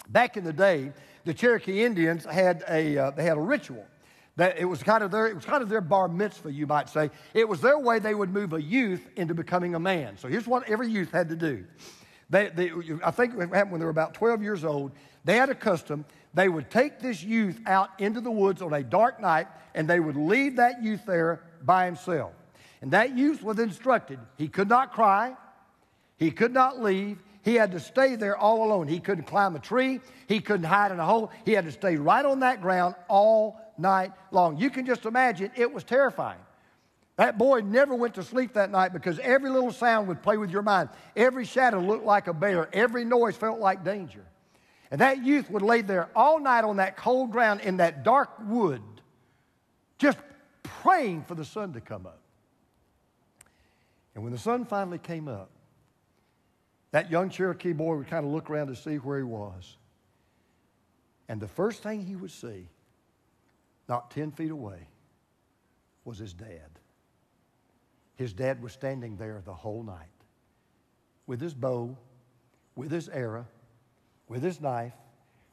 [0.08, 0.92] Back in the day,
[1.24, 3.84] the Cherokee Indians had a, uh, they had a ritual.
[4.36, 6.90] That it was kind of their it was kind of their bar mitzvah, you might
[6.90, 7.10] say.
[7.32, 10.18] It was their way they would move a youth into becoming a man.
[10.18, 11.64] So here's what every youth had to do.
[12.28, 12.72] They, they,
[13.02, 14.92] I think it happened when they were about 12 years old.
[15.24, 16.04] They had a custom.
[16.34, 20.00] They would take this youth out into the woods on a dark night, and they
[20.00, 22.32] would leave that youth there by himself.
[22.82, 25.36] And that youth was instructed he could not cry,
[26.18, 28.88] he could not leave, he had to stay there all alone.
[28.88, 30.00] He couldn't climb a tree.
[30.26, 31.30] He couldn't hide in a hole.
[31.44, 34.58] He had to stay right on that ground all night long.
[34.58, 36.40] You can just imagine it was terrifying.
[37.14, 40.50] That boy never went to sleep that night because every little sound would play with
[40.50, 40.88] your mind.
[41.14, 42.68] Every shadow looked like a bear.
[42.72, 44.24] Every noise felt like danger.
[44.90, 48.30] And that youth would lay there all night on that cold ground in that dark
[48.40, 48.82] wood,
[49.98, 50.18] just
[50.82, 52.20] praying for the sun to come up.
[54.14, 55.50] And when the sun finally came up,
[56.92, 59.76] that young Cherokee boy would kind of look around to see where he was.
[61.28, 62.68] And the first thing he would see,
[63.88, 64.88] not 10 feet away,
[66.04, 66.70] was his dad.
[68.14, 70.06] His dad was standing there the whole night
[71.26, 71.96] with his bow,
[72.76, 73.46] with his arrow,
[74.28, 74.94] with his knife,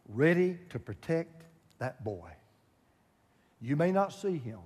[0.08, 1.43] ready to protect
[1.80, 2.32] that boy.
[3.62, 4.60] You may not see him,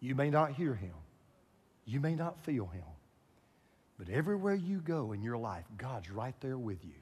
[0.00, 0.94] you may not hear him,
[1.84, 2.84] you may not feel him,
[3.98, 6.94] But everywhere you go in your life, God's right there with you.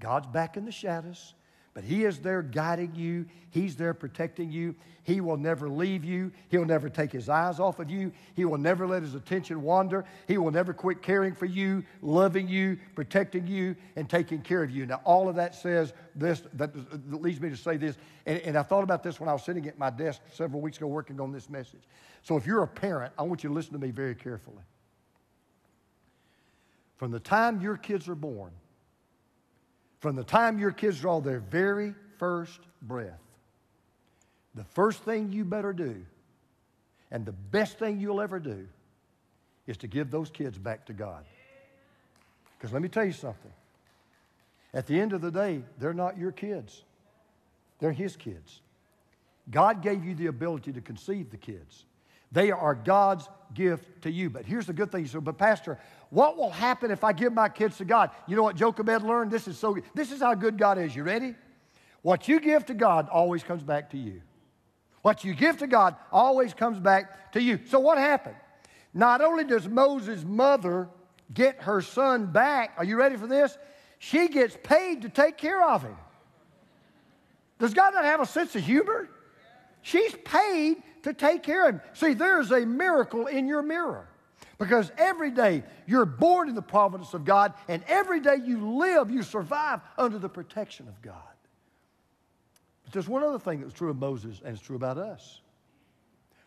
[0.00, 1.34] God's back in the shadows,
[1.76, 3.26] but He is there guiding you.
[3.50, 4.74] He's there protecting you.
[5.02, 6.32] He will never leave you.
[6.48, 8.12] He'll never take His eyes off of you.
[8.34, 10.06] He will never let His attention wander.
[10.26, 14.70] He will never quit caring for you, loving you, protecting you, and taking care of
[14.70, 14.86] you.
[14.86, 16.70] Now, all of that says this, that
[17.12, 19.68] leads me to say this, and, and I thought about this when I was sitting
[19.68, 21.82] at my desk several weeks ago working on this message.
[22.22, 24.62] So, if you're a parent, I want you to listen to me very carefully.
[26.96, 28.52] From the time your kids are born,
[30.06, 33.18] from the time your kids draw their very first breath,
[34.54, 35.96] the first thing you better do,
[37.10, 38.68] and the best thing you'll ever do,
[39.66, 41.24] is to give those kids back to God.
[42.56, 43.50] Because let me tell you something.
[44.72, 46.84] At the end of the day, they're not your kids,
[47.80, 48.60] they're His kids.
[49.50, 51.84] God gave you the ability to conceive the kids.
[52.36, 54.28] They are God's gift to you.
[54.28, 55.06] But here's the good thing.
[55.06, 55.78] So, but Pastor,
[56.10, 58.10] what will happen if I give my kids to God?
[58.28, 59.30] You know what Jochebed learned?
[59.30, 59.84] This is so good.
[59.94, 60.94] This is how good God is.
[60.94, 61.34] You ready?
[62.02, 64.20] What you give to God always comes back to you.
[65.00, 67.58] What you give to God always comes back to you.
[67.68, 68.36] So what happened?
[68.92, 70.90] Not only does Moses' mother
[71.32, 73.56] get her son back, are you ready for this?
[73.98, 75.96] She gets paid to take care of him.
[77.58, 79.08] Does God not have a sense of humor?
[79.80, 81.80] She's paid to take care of him.
[81.94, 84.08] See, there's a miracle in your mirror.
[84.58, 89.08] Because every day you're born in the providence of God, and every day you live,
[89.08, 91.14] you survive under the protection of God.
[92.82, 95.42] But there's one other thing that was true of Moses, and it's true about us.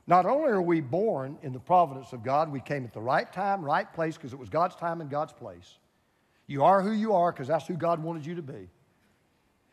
[0.08, 3.32] Not only are we born in the providence of God, we came at the right
[3.32, 5.78] time, right place, because it was God's time and God's place.
[6.48, 8.68] You are who you are because that's who God wanted you to be.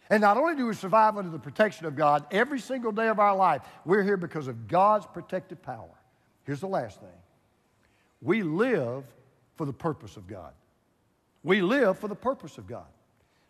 [0.08, 3.18] And not only do we survive under the protection of God every single day of
[3.18, 5.90] our life, we're here because of God's protective power.
[6.44, 7.08] Here's the last thing
[8.22, 9.04] we live
[9.56, 10.52] for the purpose of God.
[11.42, 12.86] We live for the purpose of God.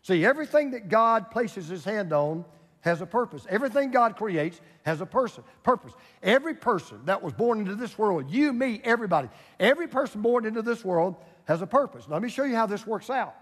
[0.01, 2.45] See, everything that God places his hand on
[2.81, 3.45] has a purpose.
[3.49, 5.93] Everything God creates has a person, purpose.
[6.23, 10.61] Every person that was born into this world, you, me, everybody, every person born into
[10.61, 11.15] this world
[11.45, 12.05] has a purpose.
[12.07, 13.35] Let me show you how this works out.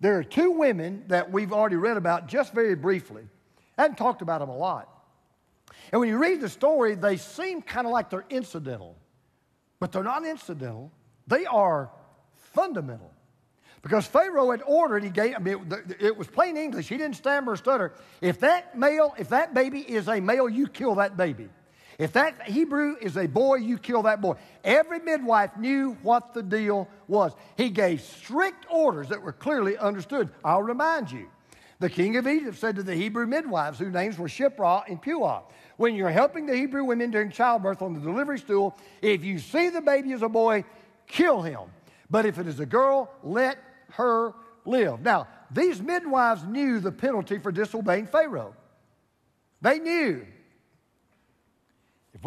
[0.00, 3.22] There are two women that we've already read about just very briefly.
[3.78, 4.88] I haven't talked about them a lot.
[5.92, 8.96] And when you read the story, they seem kind of like they're incidental.
[9.78, 10.90] But they're not incidental,
[11.26, 11.90] they are
[12.52, 13.12] fundamental.
[13.82, 16.88] Because Pharaoh had ordered, he gave, I mean, it was plain English.
[16.88, 17.92] He didn't stammer or stutter.
[18.20, 21.48] If that male, if that baby is a male, you kill that baby.
[21.98, 24.34] If that Hebrew is a boy, you kill that boy.
[24.62, 27.32] Every midwife knew what the deal was.
[27.56, 30.30] He gave strict orders that were clearly understood.
[30.44, 31.28] I'll remind you.
[31.78, 35.42] The king of Egypt said to the Hebrew midwives, whose names were Shiphrah and Puah,
[35.76, 39.68] when you're helping the Hebrew women during childbirth on the delivery stool, if you see
[39.68, 40.64] the baby as a boy,
[41.06, 41.60] kill him.
[42.10, 43.58] But if it is a girl, let
[43.92, 45.00] her live.
[45.00, 48.54] Now, these midwives knew the penalty for disobeying Pharaoh.
[49.60, 50.26] They knew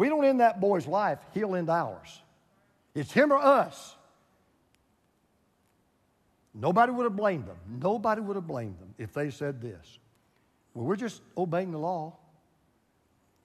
[0.00, 2.22] we don't end that boy's life, he'll end ours.
[2.94, 3.96] It's him or us.
[6.54, 7.58] Nobody would have blamed them.
[7.68, 9.98] Nobody would have blamed them if they said this.
[10.72, 12.16] Well, we're just obeying the law.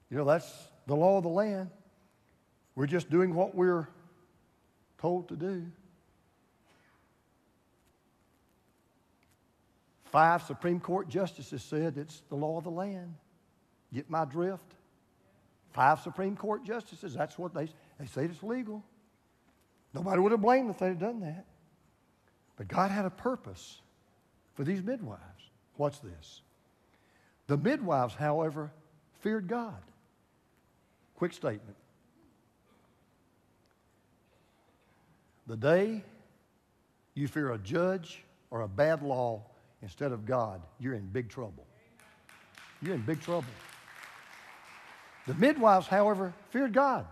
[0.10, 0.50] You know, that's
[0.88, 1.72] the law of the land.
[2.74, 3.90] We're just doing what we're
[4.98, 5.66] told to do.
[10.06, 13.14] Five Supreme Court justices said it's the law of the land.
[13.94, 14.75] Get my drift?
[15.76, 17.68] Five Supreme Court justices, that's what they,
[18.00, 18.82] they say it's legal.
[19.94, 21.46] Nobody would have blamed if they had done that.
[22.56, 23.82] But God had a purpose
[24.54, 25.22] for these midwives.
[25.76, 26.44] What's this?
[27.48, 28.72] The midwives, however,
[29.20, 29.84] feared God.
[31.18, 31.76] Quick statement.
[35.46, 36.04] The day
[37.16, 39.44] you fear a judge or a bad law
[39.82, 41.68] instead of God, you're in big trouble.
[42.82, 43.44] You're in big trouble.
[45.28, 47.06] The midwives, however, feared God.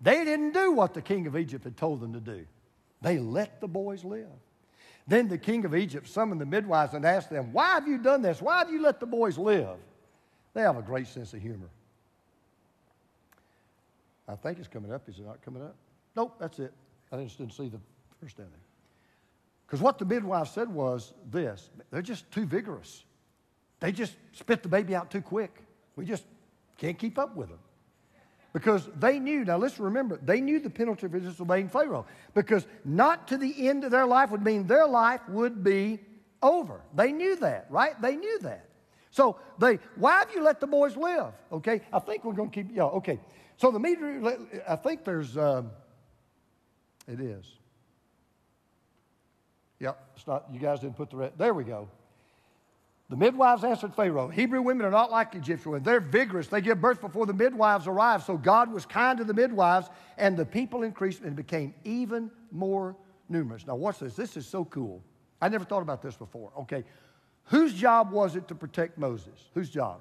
[0.00, 2.46] They didn't do what the king of Egypt had told them to do,
[3.02, 4.26] they let the boys live.
[5.06, 8.22] Then the king of Egypt summoned the midwives and asked them, Why have you done
[8.22, 8.42] this?
[8.42, 9.76] Why have you let the boys live?
[10.52, 11.68] They have a great sense of humor.
[14.26, 15.08] I think it's coming up.
[15.08, 15.76] Is it not coming up?
[16.16, 16.72] Nope, that's it.
[17.12, 17.78] I just didn't see the
[18.20, 18.60] first down there.
[19.66, 23.04] Because what the midwife said was this they're just too vigorous.
[23.78, 25.62] They just spit the baby out too quick.
[25.94, 26.24] We just
[26.78, 27.58] can't keep up with them.
[28.52, 32.06] Because they knew, now let's remember, they knew the penalty for disobeying Pharaoh.
[32.32, 35.98] Because not to the end of their life would mean their life would be
[36.42, 36.80] over.
[36.94, 38.00] They knew that, right?
[38.00, 38.68] They knew that.
[39.10, 41.32] So they, why have you let the boys live?
[41.52, 43.20] Okay, I think we're going to keep, yeah, okay.
[43.56, 44.36] So the meter,
[44.68, 45.70] I think there's, um,
[47.06, 47.46] it is.
[49.80, 51.88] Yep, it's not, you guys didn't put the, there we go.
[53.08, 55.84] The midwives answered Pharaoh, Hebrew women are not like Egyptian women.
[55.84, 56.48] They're vigorous.
[56.48, 58.24] They give birth before the midwives arrive.
[58.24, 59.88] So God was kind to the midwives,
[60.18, 62.96] and the people increased and became even more
[63.28, 63.64] numerous.
[63.64, 64.16] Now, watch this.
[64.16, 65.04] This is so cool.
[65.40, 66.50] I never thought about this before.
[66.60, 66.82] Okay,
[67.44, 69.50] whose job was it to protect Moses?
[69.54, 70.00] Whose job?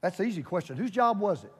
[0.00, 0.76] That's the easy question.
[0.76, 1.52] Whose job was it?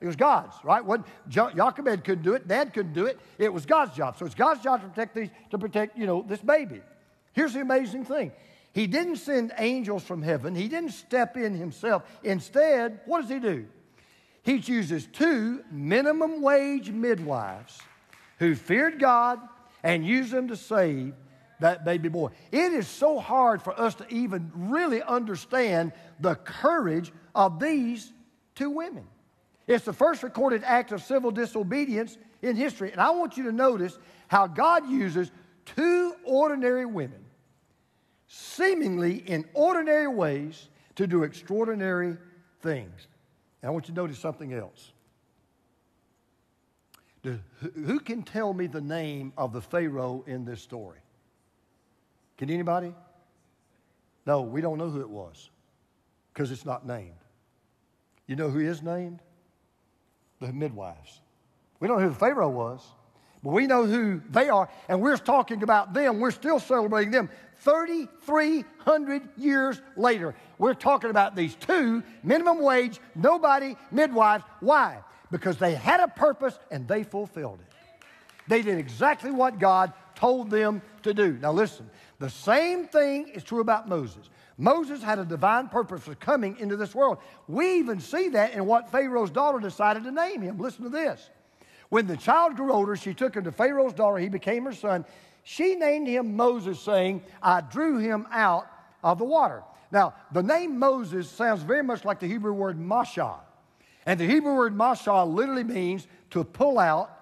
[0.00, 0.84] It was God's, right?
[0.84, 3.18] When Jochebed couldn't do it, Dad couldn't do it.
[3.38, 4.18] It was God's job.
[4.18, 6.82] So it's God's job to protect these, to protect, you know, this baby.
[7.32, 8.32] Here's the amazing thing.
[8.76, 10.54] He didn't send angels from heaven.
[10.54, 12.02] He didn't step in himself.
[12.22, 13.68] Instead, what does he do?
[14.42, 17.80] He chooses two minimum wage midwives
[18.38, 19.40] who feared God
[19.82, 21.14] and used them to save
[21.58, 22.32] that baby boy.
[22.52, 28.12] It is so hard for us to even really understand the courage of these
[28.54, 29.06] two women.
[29.66, 32.92] It's the first recorded act of civil disobedience in history.
[32.92, 35.30] And I want you to notice how God uses
[35.64, 37.24] two ordinary women,
[38.26, 42.16] seemingly in ordinary ways, to do extraordinary
[42.62, 43.06] things.
[43.62, 44.92] I want you to notice something else.
[47.74, 51.00] Who can tell me the name of the Pharaoh in this story?
[52.38, 52.94] Can anybody?
[54.24, 55.50] No, we don't know who it was
[56.32, 57.12] because it's not named.
[58.26, 59.20] You know who is named?
[60.40, 61.20] the midwives.
[61.80, 62.84] We don't know who the Pharaoh was,
[63.42, 66.20] but we know who they are, and we're talking about them.
[66.20, 70.34] We're still celebrating them 3,300 years later.
[70.58, 74.44] We're talking about these two minimum wage, nobody midwives.
[74.60, 74.98] Why?
[75.30, 78.00] Because they had a purpose and they fulfilled it.
[78.48, 81.38] They did exactly what God told them to do.
[81.40, 84.30] Now, listen, the same thing is true about Moses.
[84.58, 87.18] Moses had a divine purpose for coming into this world.
[87.46, 90.58] We even see that in what Pharaoh's daughter decided to name him.
[90.58, 91.28] Listen to this.
[91.88, 94.18] When the child grew older, she took him to Pharaoh's daughter.
[94.18, 95.04] He became her son.
[95.48, 98.66] She named him Moses, saying, I drew him out
[99.04, 99.62] of the water.
[99.92, 103.38] Now, the name Moses sounds very much like the Hebrew word mashah.
[104.06, 107.12] And the Hebrew word mashah literally means to pull out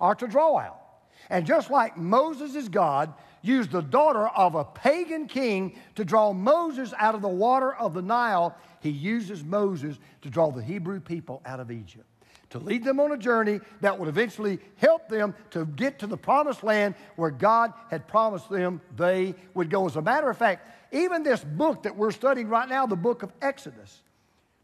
[0.00, 0.80] or to draw out.
[1.28, 3.12] And just like Moses is God,
[3.42, 7.92] used the daughter of a pagan king to draw Moses out of the water of
[7.92, 12.06] the Nile, he uses Moses to draw the Hebrew people out of Egypt,
[12.50, 16.16] to lead them on a journey that would eventually help them to get to the
[16.16, 19.86] promised land where God had promised them they would go.
[19.86, 23.22] As a matter of fact, even this book that we're studying right now, the book
[23.22, 24.02] of Exodus,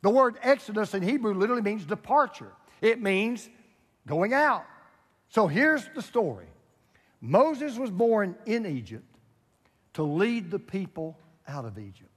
[0.03, 3.49] the word Exodus in Hebrew literally means departure, it means
[4.07, 4.65] going out.
[5.29, 6.47] So here's the story
[7.21, 9.05] Moses was born in Egypt
[9.95, 11.19] to lead the people
[11.49, 12.11] out of Egypt.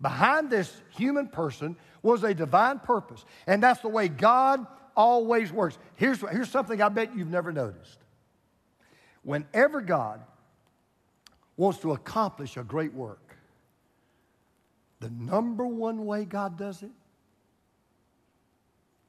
[0.00, 4.66] Behind this human person was a divine purpose, and that's the way God
[4.96, 5.78] always works.
[5.96, 7.98] Here's, here's something I bet you've never noticed.
[9.22, 10.20] Whenever God
[11.56, 13.36] wants to accomplish a great work,
[15.00, 16.90] the number one way God does it,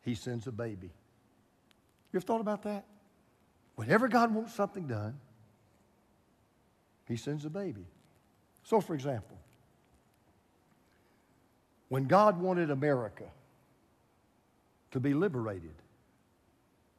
[0.01, 0.91] He sends a baby.
[2.11, 2.85] You ever thought about that?
[3.75, 5.19] Whenever God wants something done,
[7.07, 7.85] he sends a baby.
[8.63, 9.37] So, for example,
[11.89, 13.25] when God wanted America
[14.97, 15.75] to be liberated,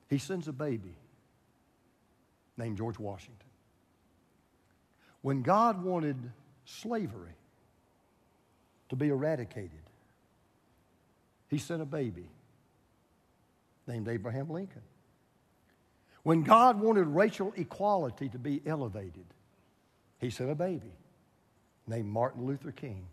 [0.09, 0.95] He sends a baby
[2.57, 3.49] named George Washington.
[5.21, 6.17] When God wanted
[6.65, 7.35] slavery
[8.91, 9.83] to be eradicated,
[11.49, 12.31] He sent a baby
[13.89, 14.83] named Abraham Lincoln.
[16.23, 19.27] When God wanted racial equality to be elevated,
[20.21, 20.93] he sent a baby
[21.89, 23.09] named Martin Luther King.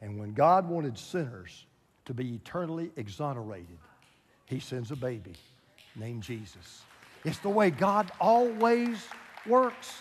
[0.00, 1.66] And when God wanted sinners
[2.06, 3.78] to be eternally exonerated,
[4.46, 5.34] he sends a baby
[5.94, 6.82] named Jesus.
[7.24, 9.04] It's the way God always
[9.46, 9.92] works.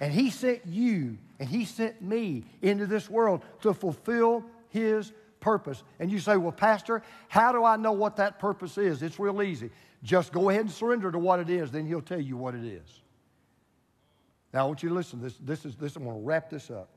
[0.00, 5.82] And he sent you and he sent me into this world to fulfill his purpose.
[5.98, 9.02] And you say, Well, Pastor, how do I know what that purpose is?
[9.02, 9.70] It's real easy.
[10.02, 12.64] Just go ahead and surrender to what it is, then he'll tell you what it
[12.64, 13.00] is.
[14.52, 15.20] Now, I want you to listen.
[15.20, 15.96] This, this is this.
[15.96, 16.88] I'm going to wrap this up.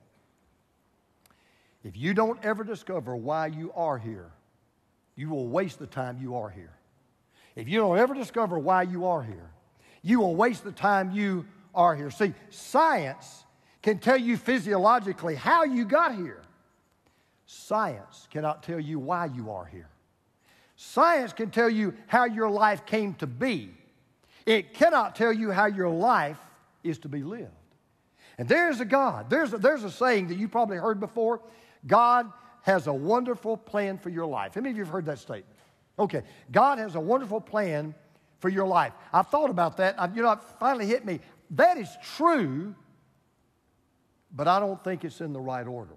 [1.84, 4.32] If you don't ever discover why you are here,
[5.15, 6.74] you will waste the time you are here.
[7.56, 9.52] If you don't ever discover why you are here,
[10.02, 12.10] you will waste the time you are here.
[12.10, 13.43] See, science
[13.82, 16.41] can tell you physiologically how you got here.
[17.46, 19.89] Science cannot tell you why you are here.
[20.76, 23.69] Science can tell you how your life came to be.
[24.46, 26.40] It cannot tell you how your life
[26.84, 27.52] is to be lived.
[28.38, 29.29] And there's a God.
[29.29, 31.42] There's a, there's a saying that you probably heard before
[31.86, 32.31] God
[32.62, 34.56] has a wonderful plan for your life.
[34.56, 35.58] How many of you have heard that statement?
[36.00, 37.94] Okay, God has a wonderful plan
[38.40, 38.94] for your life.
[39.12, 40.00] I've thought about that.
[40.00, 41.19] I, you know, it finally hit me.
[41.52, 42.73] that is true,
[44.31, 45.96] but I don't think it's in the right order.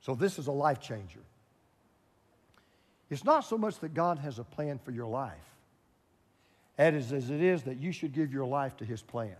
[0.00, 1.20] So this is a life changer.
[3.08, 5.32] It's not so much that God has a plan for your life
[6.78, 9.36] as it is that you should give your life to His plan.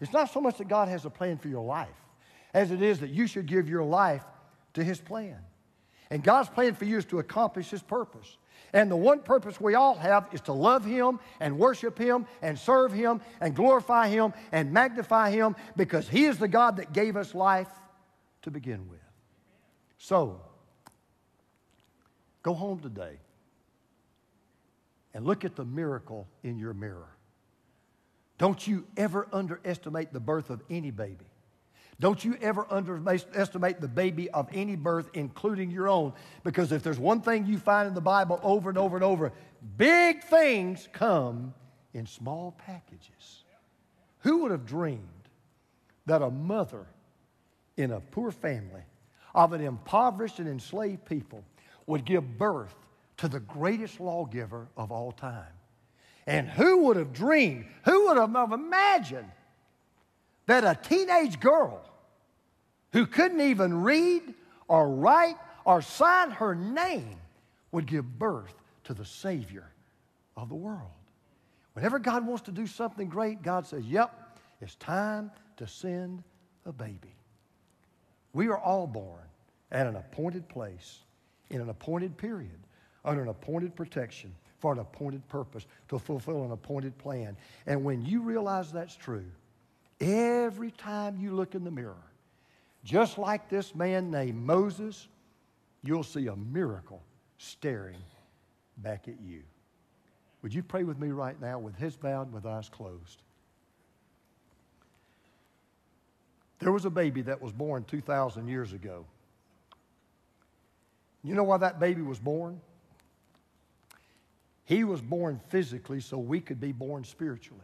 [0.00, 1.88] It's not so much that God has a plan for your life
[2.54, 4.24] as it is that you should give your life
[4.74, 5.36] to His plan.
[6.10, 8.38] And God's plan for you is to accomplish His purpose.
[8.72, 12.58] And the one purpose we all have is to love Him and worship Him and
[12.58, 17.16] serve Him and glorify Him and magnify Him because He is the God that gave
[17.16, 17.68] us life
[18.42, 19.00] to begin with.
[19.98, 20.40] So,
[22.42, 23.18] go home today
[25.14, 27.16] and look at the miracle in your mirror.
[28.38, 31.26] Don't you ever underestimate the birth of any baby.
[32.04, 36.98] Don't you ever underestimate the baby of any birth, including your own, because if there's
[36.98, 39.32] one thing you find in the Bible over and over and over,
[39.78, 41.54] big things come
[41.94, 43.44] in small packages.
[44.18, 45.00] Who would have dreamed
[46.04, 46.84] that a mother
[47.78, 48.82] in a poor family
[49.34, 51.42] of an impoverished and enslaved people
[51.86, 52.74] would give birth
[53.16, 55.54] to the greatest lawgiver of all time?
[56.26, 59.30] And who would have dreamed, who would have imagined
[60.44, 61.92] that a teenage girl
[62.94, 64.22] who couldn't even read
[64.66, 65.36] or write
[65.66, 67.16] or sign her name
[67.70, 69.70] would give birth to the Savior
[70.36, 70.90] of the world.
[71.74, 76.22] Whenever God wants to do something great, God says, Yep, it's time to send
[76.64, 77.14] a baby.
[78.32, 79.20] We are all born
[79.70, 81.00] at an appointed place,
[81.50, 82.58] in an appointed period,
[83.04, 87.36] under an appointed protection, for an appointed purpose, to fulfill an appointed plan.
[87.66, 89.26] And when you realize that's true,
[90.00, 91.94] Every time you look in the mirror,
[92.84, 95.08] just like this man named Moses,
[95.82, 97.02] you'll see a miracle
[97.38, 98.02] staring
[98.78, 99.42] back at you.
[100.42, 103.22] Would you pray with me right now with heads bowed with eyes closed?
[106.58, 109.06] There was a baby that was born 2,000 years ago.
[111.22, 112.60] You know why that baby was born?
[114.66, 117.60] He was born physically so we could be born spiritually.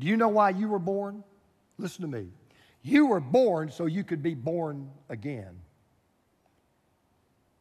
[0.00, 1.24] Do you know why you were born?
[1.78, 2.28] Listen to me.
[2.82, 5.60] You were born so you could be born again.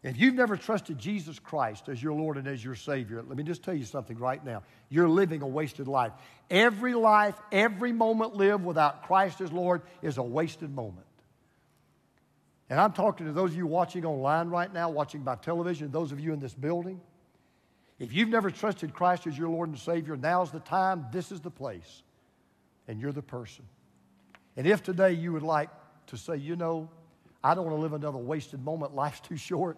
[0.03, 3.43] If you've never trusted Jesus Christ as your Lord and as your Savior, let me
[3.43, 4.63] just tell you something right now.
[4.89, 6.13] You're living a wasted life.
[6.49, 11.07] Every life, every moment lived without Christ as Lord is a wasted moment.
[12.69, 16.11] And I'm talking to those of you watching online right now, watching by television, those
[16.11, 17.01] of you in this building.
[17.97, 21.41] If you've never trusted Christ as your Lord and Savior, now's the time, this is
[21.41, 22.03] the place
[22.87, 23.65] and you're the person.
[24.57, 25.69] And if today you would like
[26.07, 26.89] to say, you know,
[27.43, 29.77] I don't want to live another wasted moment, life's too short.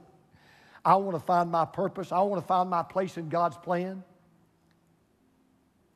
[0.83, 4.03] I want to find my purpose, I want to find my place in God's plan.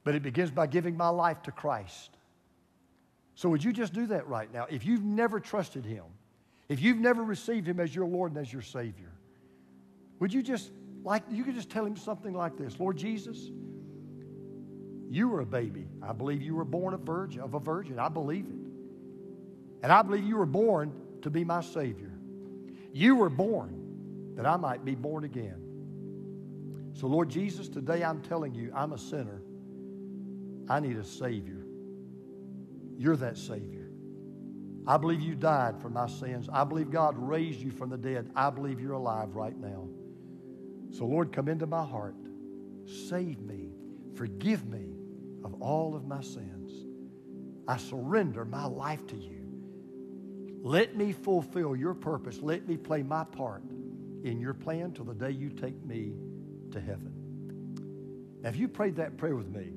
[0.03, 2.17] But it begins by giving my life to Christ.
[3.35, 4.67] So, would you just do that right now?
[4.69, 6.03] If you've never trusted Him,
[6.67, 9.13] if you've never received Him as your Lord and as your Savior,
[10.19, 10.71] would you just,
[11.03, 13.49] like, you could just tell Him something like this Lord Jesus,
[15.09, 15.87] you were a baby.
[16.01, 17.97] I believe you were born a virgin, of a virgin.
[17.97, 18.62] I believe it.
[19.83, 22.11] And I believe you were born to be my Savior.
[22.93, 25.59] You were born that I might be born again.
[26.93, 29.41] So, Lord Jesus, today I'm telling you, I'm a sinner.
[30.69, 31.65] I need a Savior.
[32.97, 33.89] You're that Savior.
[34.87, 36.47] I believe you died for my sins.
[36.51, 38.31] I believe God raised you from the dead.
[38.35, 39.89] I believe you're alive right now.
[40.91, 42.15] So, Lord, come into my heart.
[43.09, 43.71] Save me.
[44.15, 44.95] Forgive me
[45.43, 46.71] of all of my sins.
[47.67, 49.42] I surrender my life to you.
[50.63, 52.39] Let me fulfill your purpose.
[52.41, 53.63] Let me play my part
[54.23, 56.13] in your plan till the day you take me
[56.71, 58.39] to heaven.
[58.41, 59.73] Now, if you prayed that prayer with me,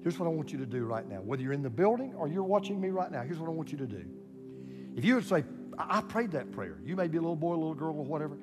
[0.00, 1.16] here's what I want you to do right now.
[1.16, 3.72] Whether you're in the building or you're watching me right now, here's what I want
[3.72, 4.04] you to do.
[4.96, 5.42] If you would say,
[5.76, 8.38] I prayed that prayer, you may be a little boy, a little girl, or whatever.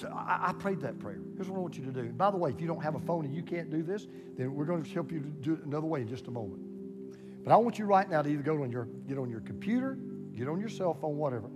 [0.00, 1.18] So I, I, prayed that prayer.
[1.34, 2.04] Here's what I want you to do.
[2.12, 4.06] by the way, if you don't have a phone and you can't do this,
[4.38, 6.62] then we're going to help you do it another way in just a moment.
[7.44, 9.98] But I want you right now to either go on your get on your computer,
[10.36, 11.48] get on your cell phone, whatever.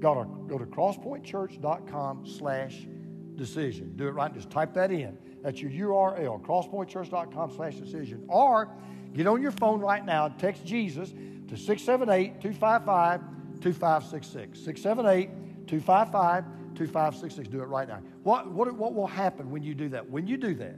[0.00, 2.86] Go to, go to crosspointchurch.com slash
[3.36, 3.92] decision.
[3.96, 4.32] Do it right.
[4.32, 5.18] Just type that in.
[5.42, 8.24] That's your URL, crosspointchurch.com slash decision.
[8.28, 8.70] Or
[9.14, 13.20] get on your phone right now and text Jesus to 678 255
[13.60, 14.58] 2566.
[14.58, 17.48] 678 255 2566.
[17.48, 18.00] Do it right now.
[18.22, 20.08] What, what, what will happen when you do that?
[20.08, 20.76] When you do that,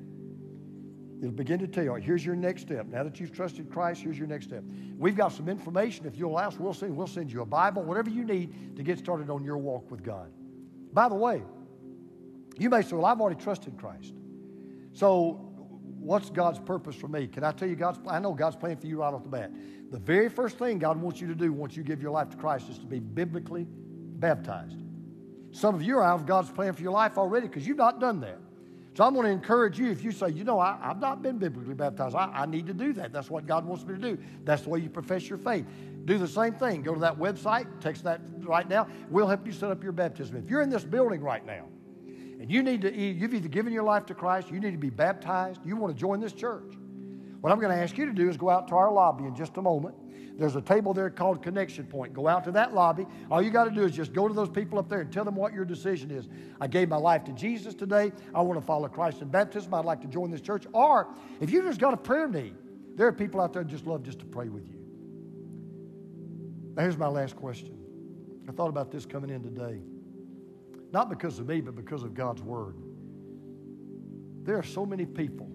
[1.23, 2.87] it'll begin to tell you, here's your next step.
[2.87, 4.64] Now that you've trusted Christ, here's your next step.
[4.99, 6.05] We've got some information.
[6.05, 8.99] If you'll ask, we'll send, we'll send you a Bible, whatever you need to get
[8.99, 10.33] started on your walk with God.
[10.93, 11.43] By the way,
[12.59, 14.14] you may say, well, I've already trusted Christ.
[14.93, 15.49] So
[16.01, 17.29] what's God's purpose for me?
[17.29, 19.53] Can I tell you God's I know God's plan for you right off the bat.
[19.93, 22.37] The very first thing God wants you to do once you give your life to
[22.37, 24.83] Christ is to be biblically baptized.
[25.53, 28.01] Some of you are out of God's plan for your life already because you've not
[28.01, 28.39] done that.
[28.95, 31.38] So I'm going to encourage you if you say, you know, I, have not been
[31.38, 33.12] biblically baptized, I, I need to do that.
[33.12, 34.18] That's what God wants me to do.
[34.45, 35.64] That's the way you profess your faith.
[36.05, 36.82] Do the same thing.
[36.82, 38.86] Go to that website, text that right now.
[39.09, 40.36] We'll help you set up your baptism.
[40.36, 41.64] If you're in this building right now
[42.07, 44.90] and you need to, you've either given your life to Christ, you need to be
[44.90, 46.74] baptized, you want to join this church.
[47.40, 49.34] What I'm going to ask you to do is go out to our lobby in
[49.34, 49.95] just a moment.
[50.39, 52.14] There's a table there called Connection Point.
[52.14, 53.07] Go out to that lobby.
[53.30, 55.24] All you got to do is just go to those people up there and tell
[55.24, 56.28] them what your decision is.
[56.61, 58.12] I gave my life to Jesus today.
[58.35, 59.74] I want to follow Christ in baptism.
[59.74, 60.66] I'd like to join this church.
[60.72, 61.09] Or
[61.41, 62.55] if you just got a prayer need,
[62.97, 64.78] there are people out there just love just to pray with you.
[66.74, 67.78] Now, here's my last question.
[68.49, 69.80] I thought about this coming in today.
[70.93, 72.76] Not because of me, but because of God's Word.
[74.43, 75.51] There are so many people,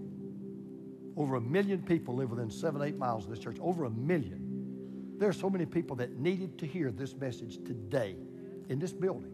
[1.15, 3.57] over a million people live within seven, eight miles of this church.
[3.59, 4.46] Over a million.
[5.17, 8.15] There are so many people that needed to hear this message today
[8.69, 9.33] in this building.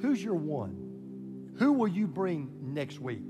[0.00, 1.52] Who's your one?
[1.58, 3.22] Who will you bring next week?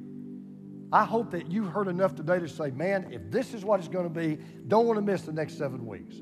[0.93, 3.89] I hope that you've heard enough today to say, man, if this is what it's
[3.89, 6.17] going to be, don't want to miss the next seven weeks.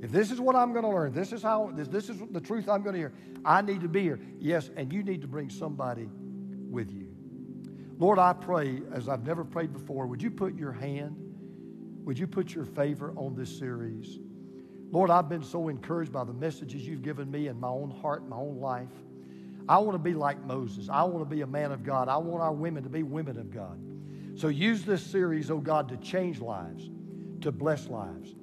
[0.00, 2.40] If this is what I'm going to learn, this is how this, this is the
[2.40, 3.14] truth I'm going to hear.
[3.44, 4.20] I need to be here.
[4.38, 6.08] Yes, and you need to bring somebody
[6.68, 7.08] with you.
[7.98, 11.16] Lord, I pray as I've never prayed before, would you put your hand,
[12.04, 14.18] would you put your favor on this series?
[14.92, 18.28] Lord, I've been so encouraged by the messages you've given me in my own heart,
[18.28, 18.90] my own life.
[19.68, 20.88] I want to be like Moses.
[20.90, 22.08] I want to be a man of God.
[22.08, 23.80] I want our women to be women of God.
[24.38, 26.90] So use this series, oh God, to change lives,
[27.40, 28.34] to bless lives.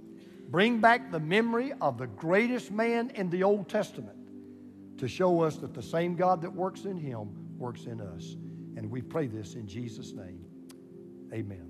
[0.49, 4.17] Bring back the memory of the greatest man in the Old Testament
[4.97, 7.29] to show us that the same God that works in him
[7.59, 8.35] works in us.
[8.75, 10.43] And we pray this in Jesus' name.
[11.31, 11.68] Amen.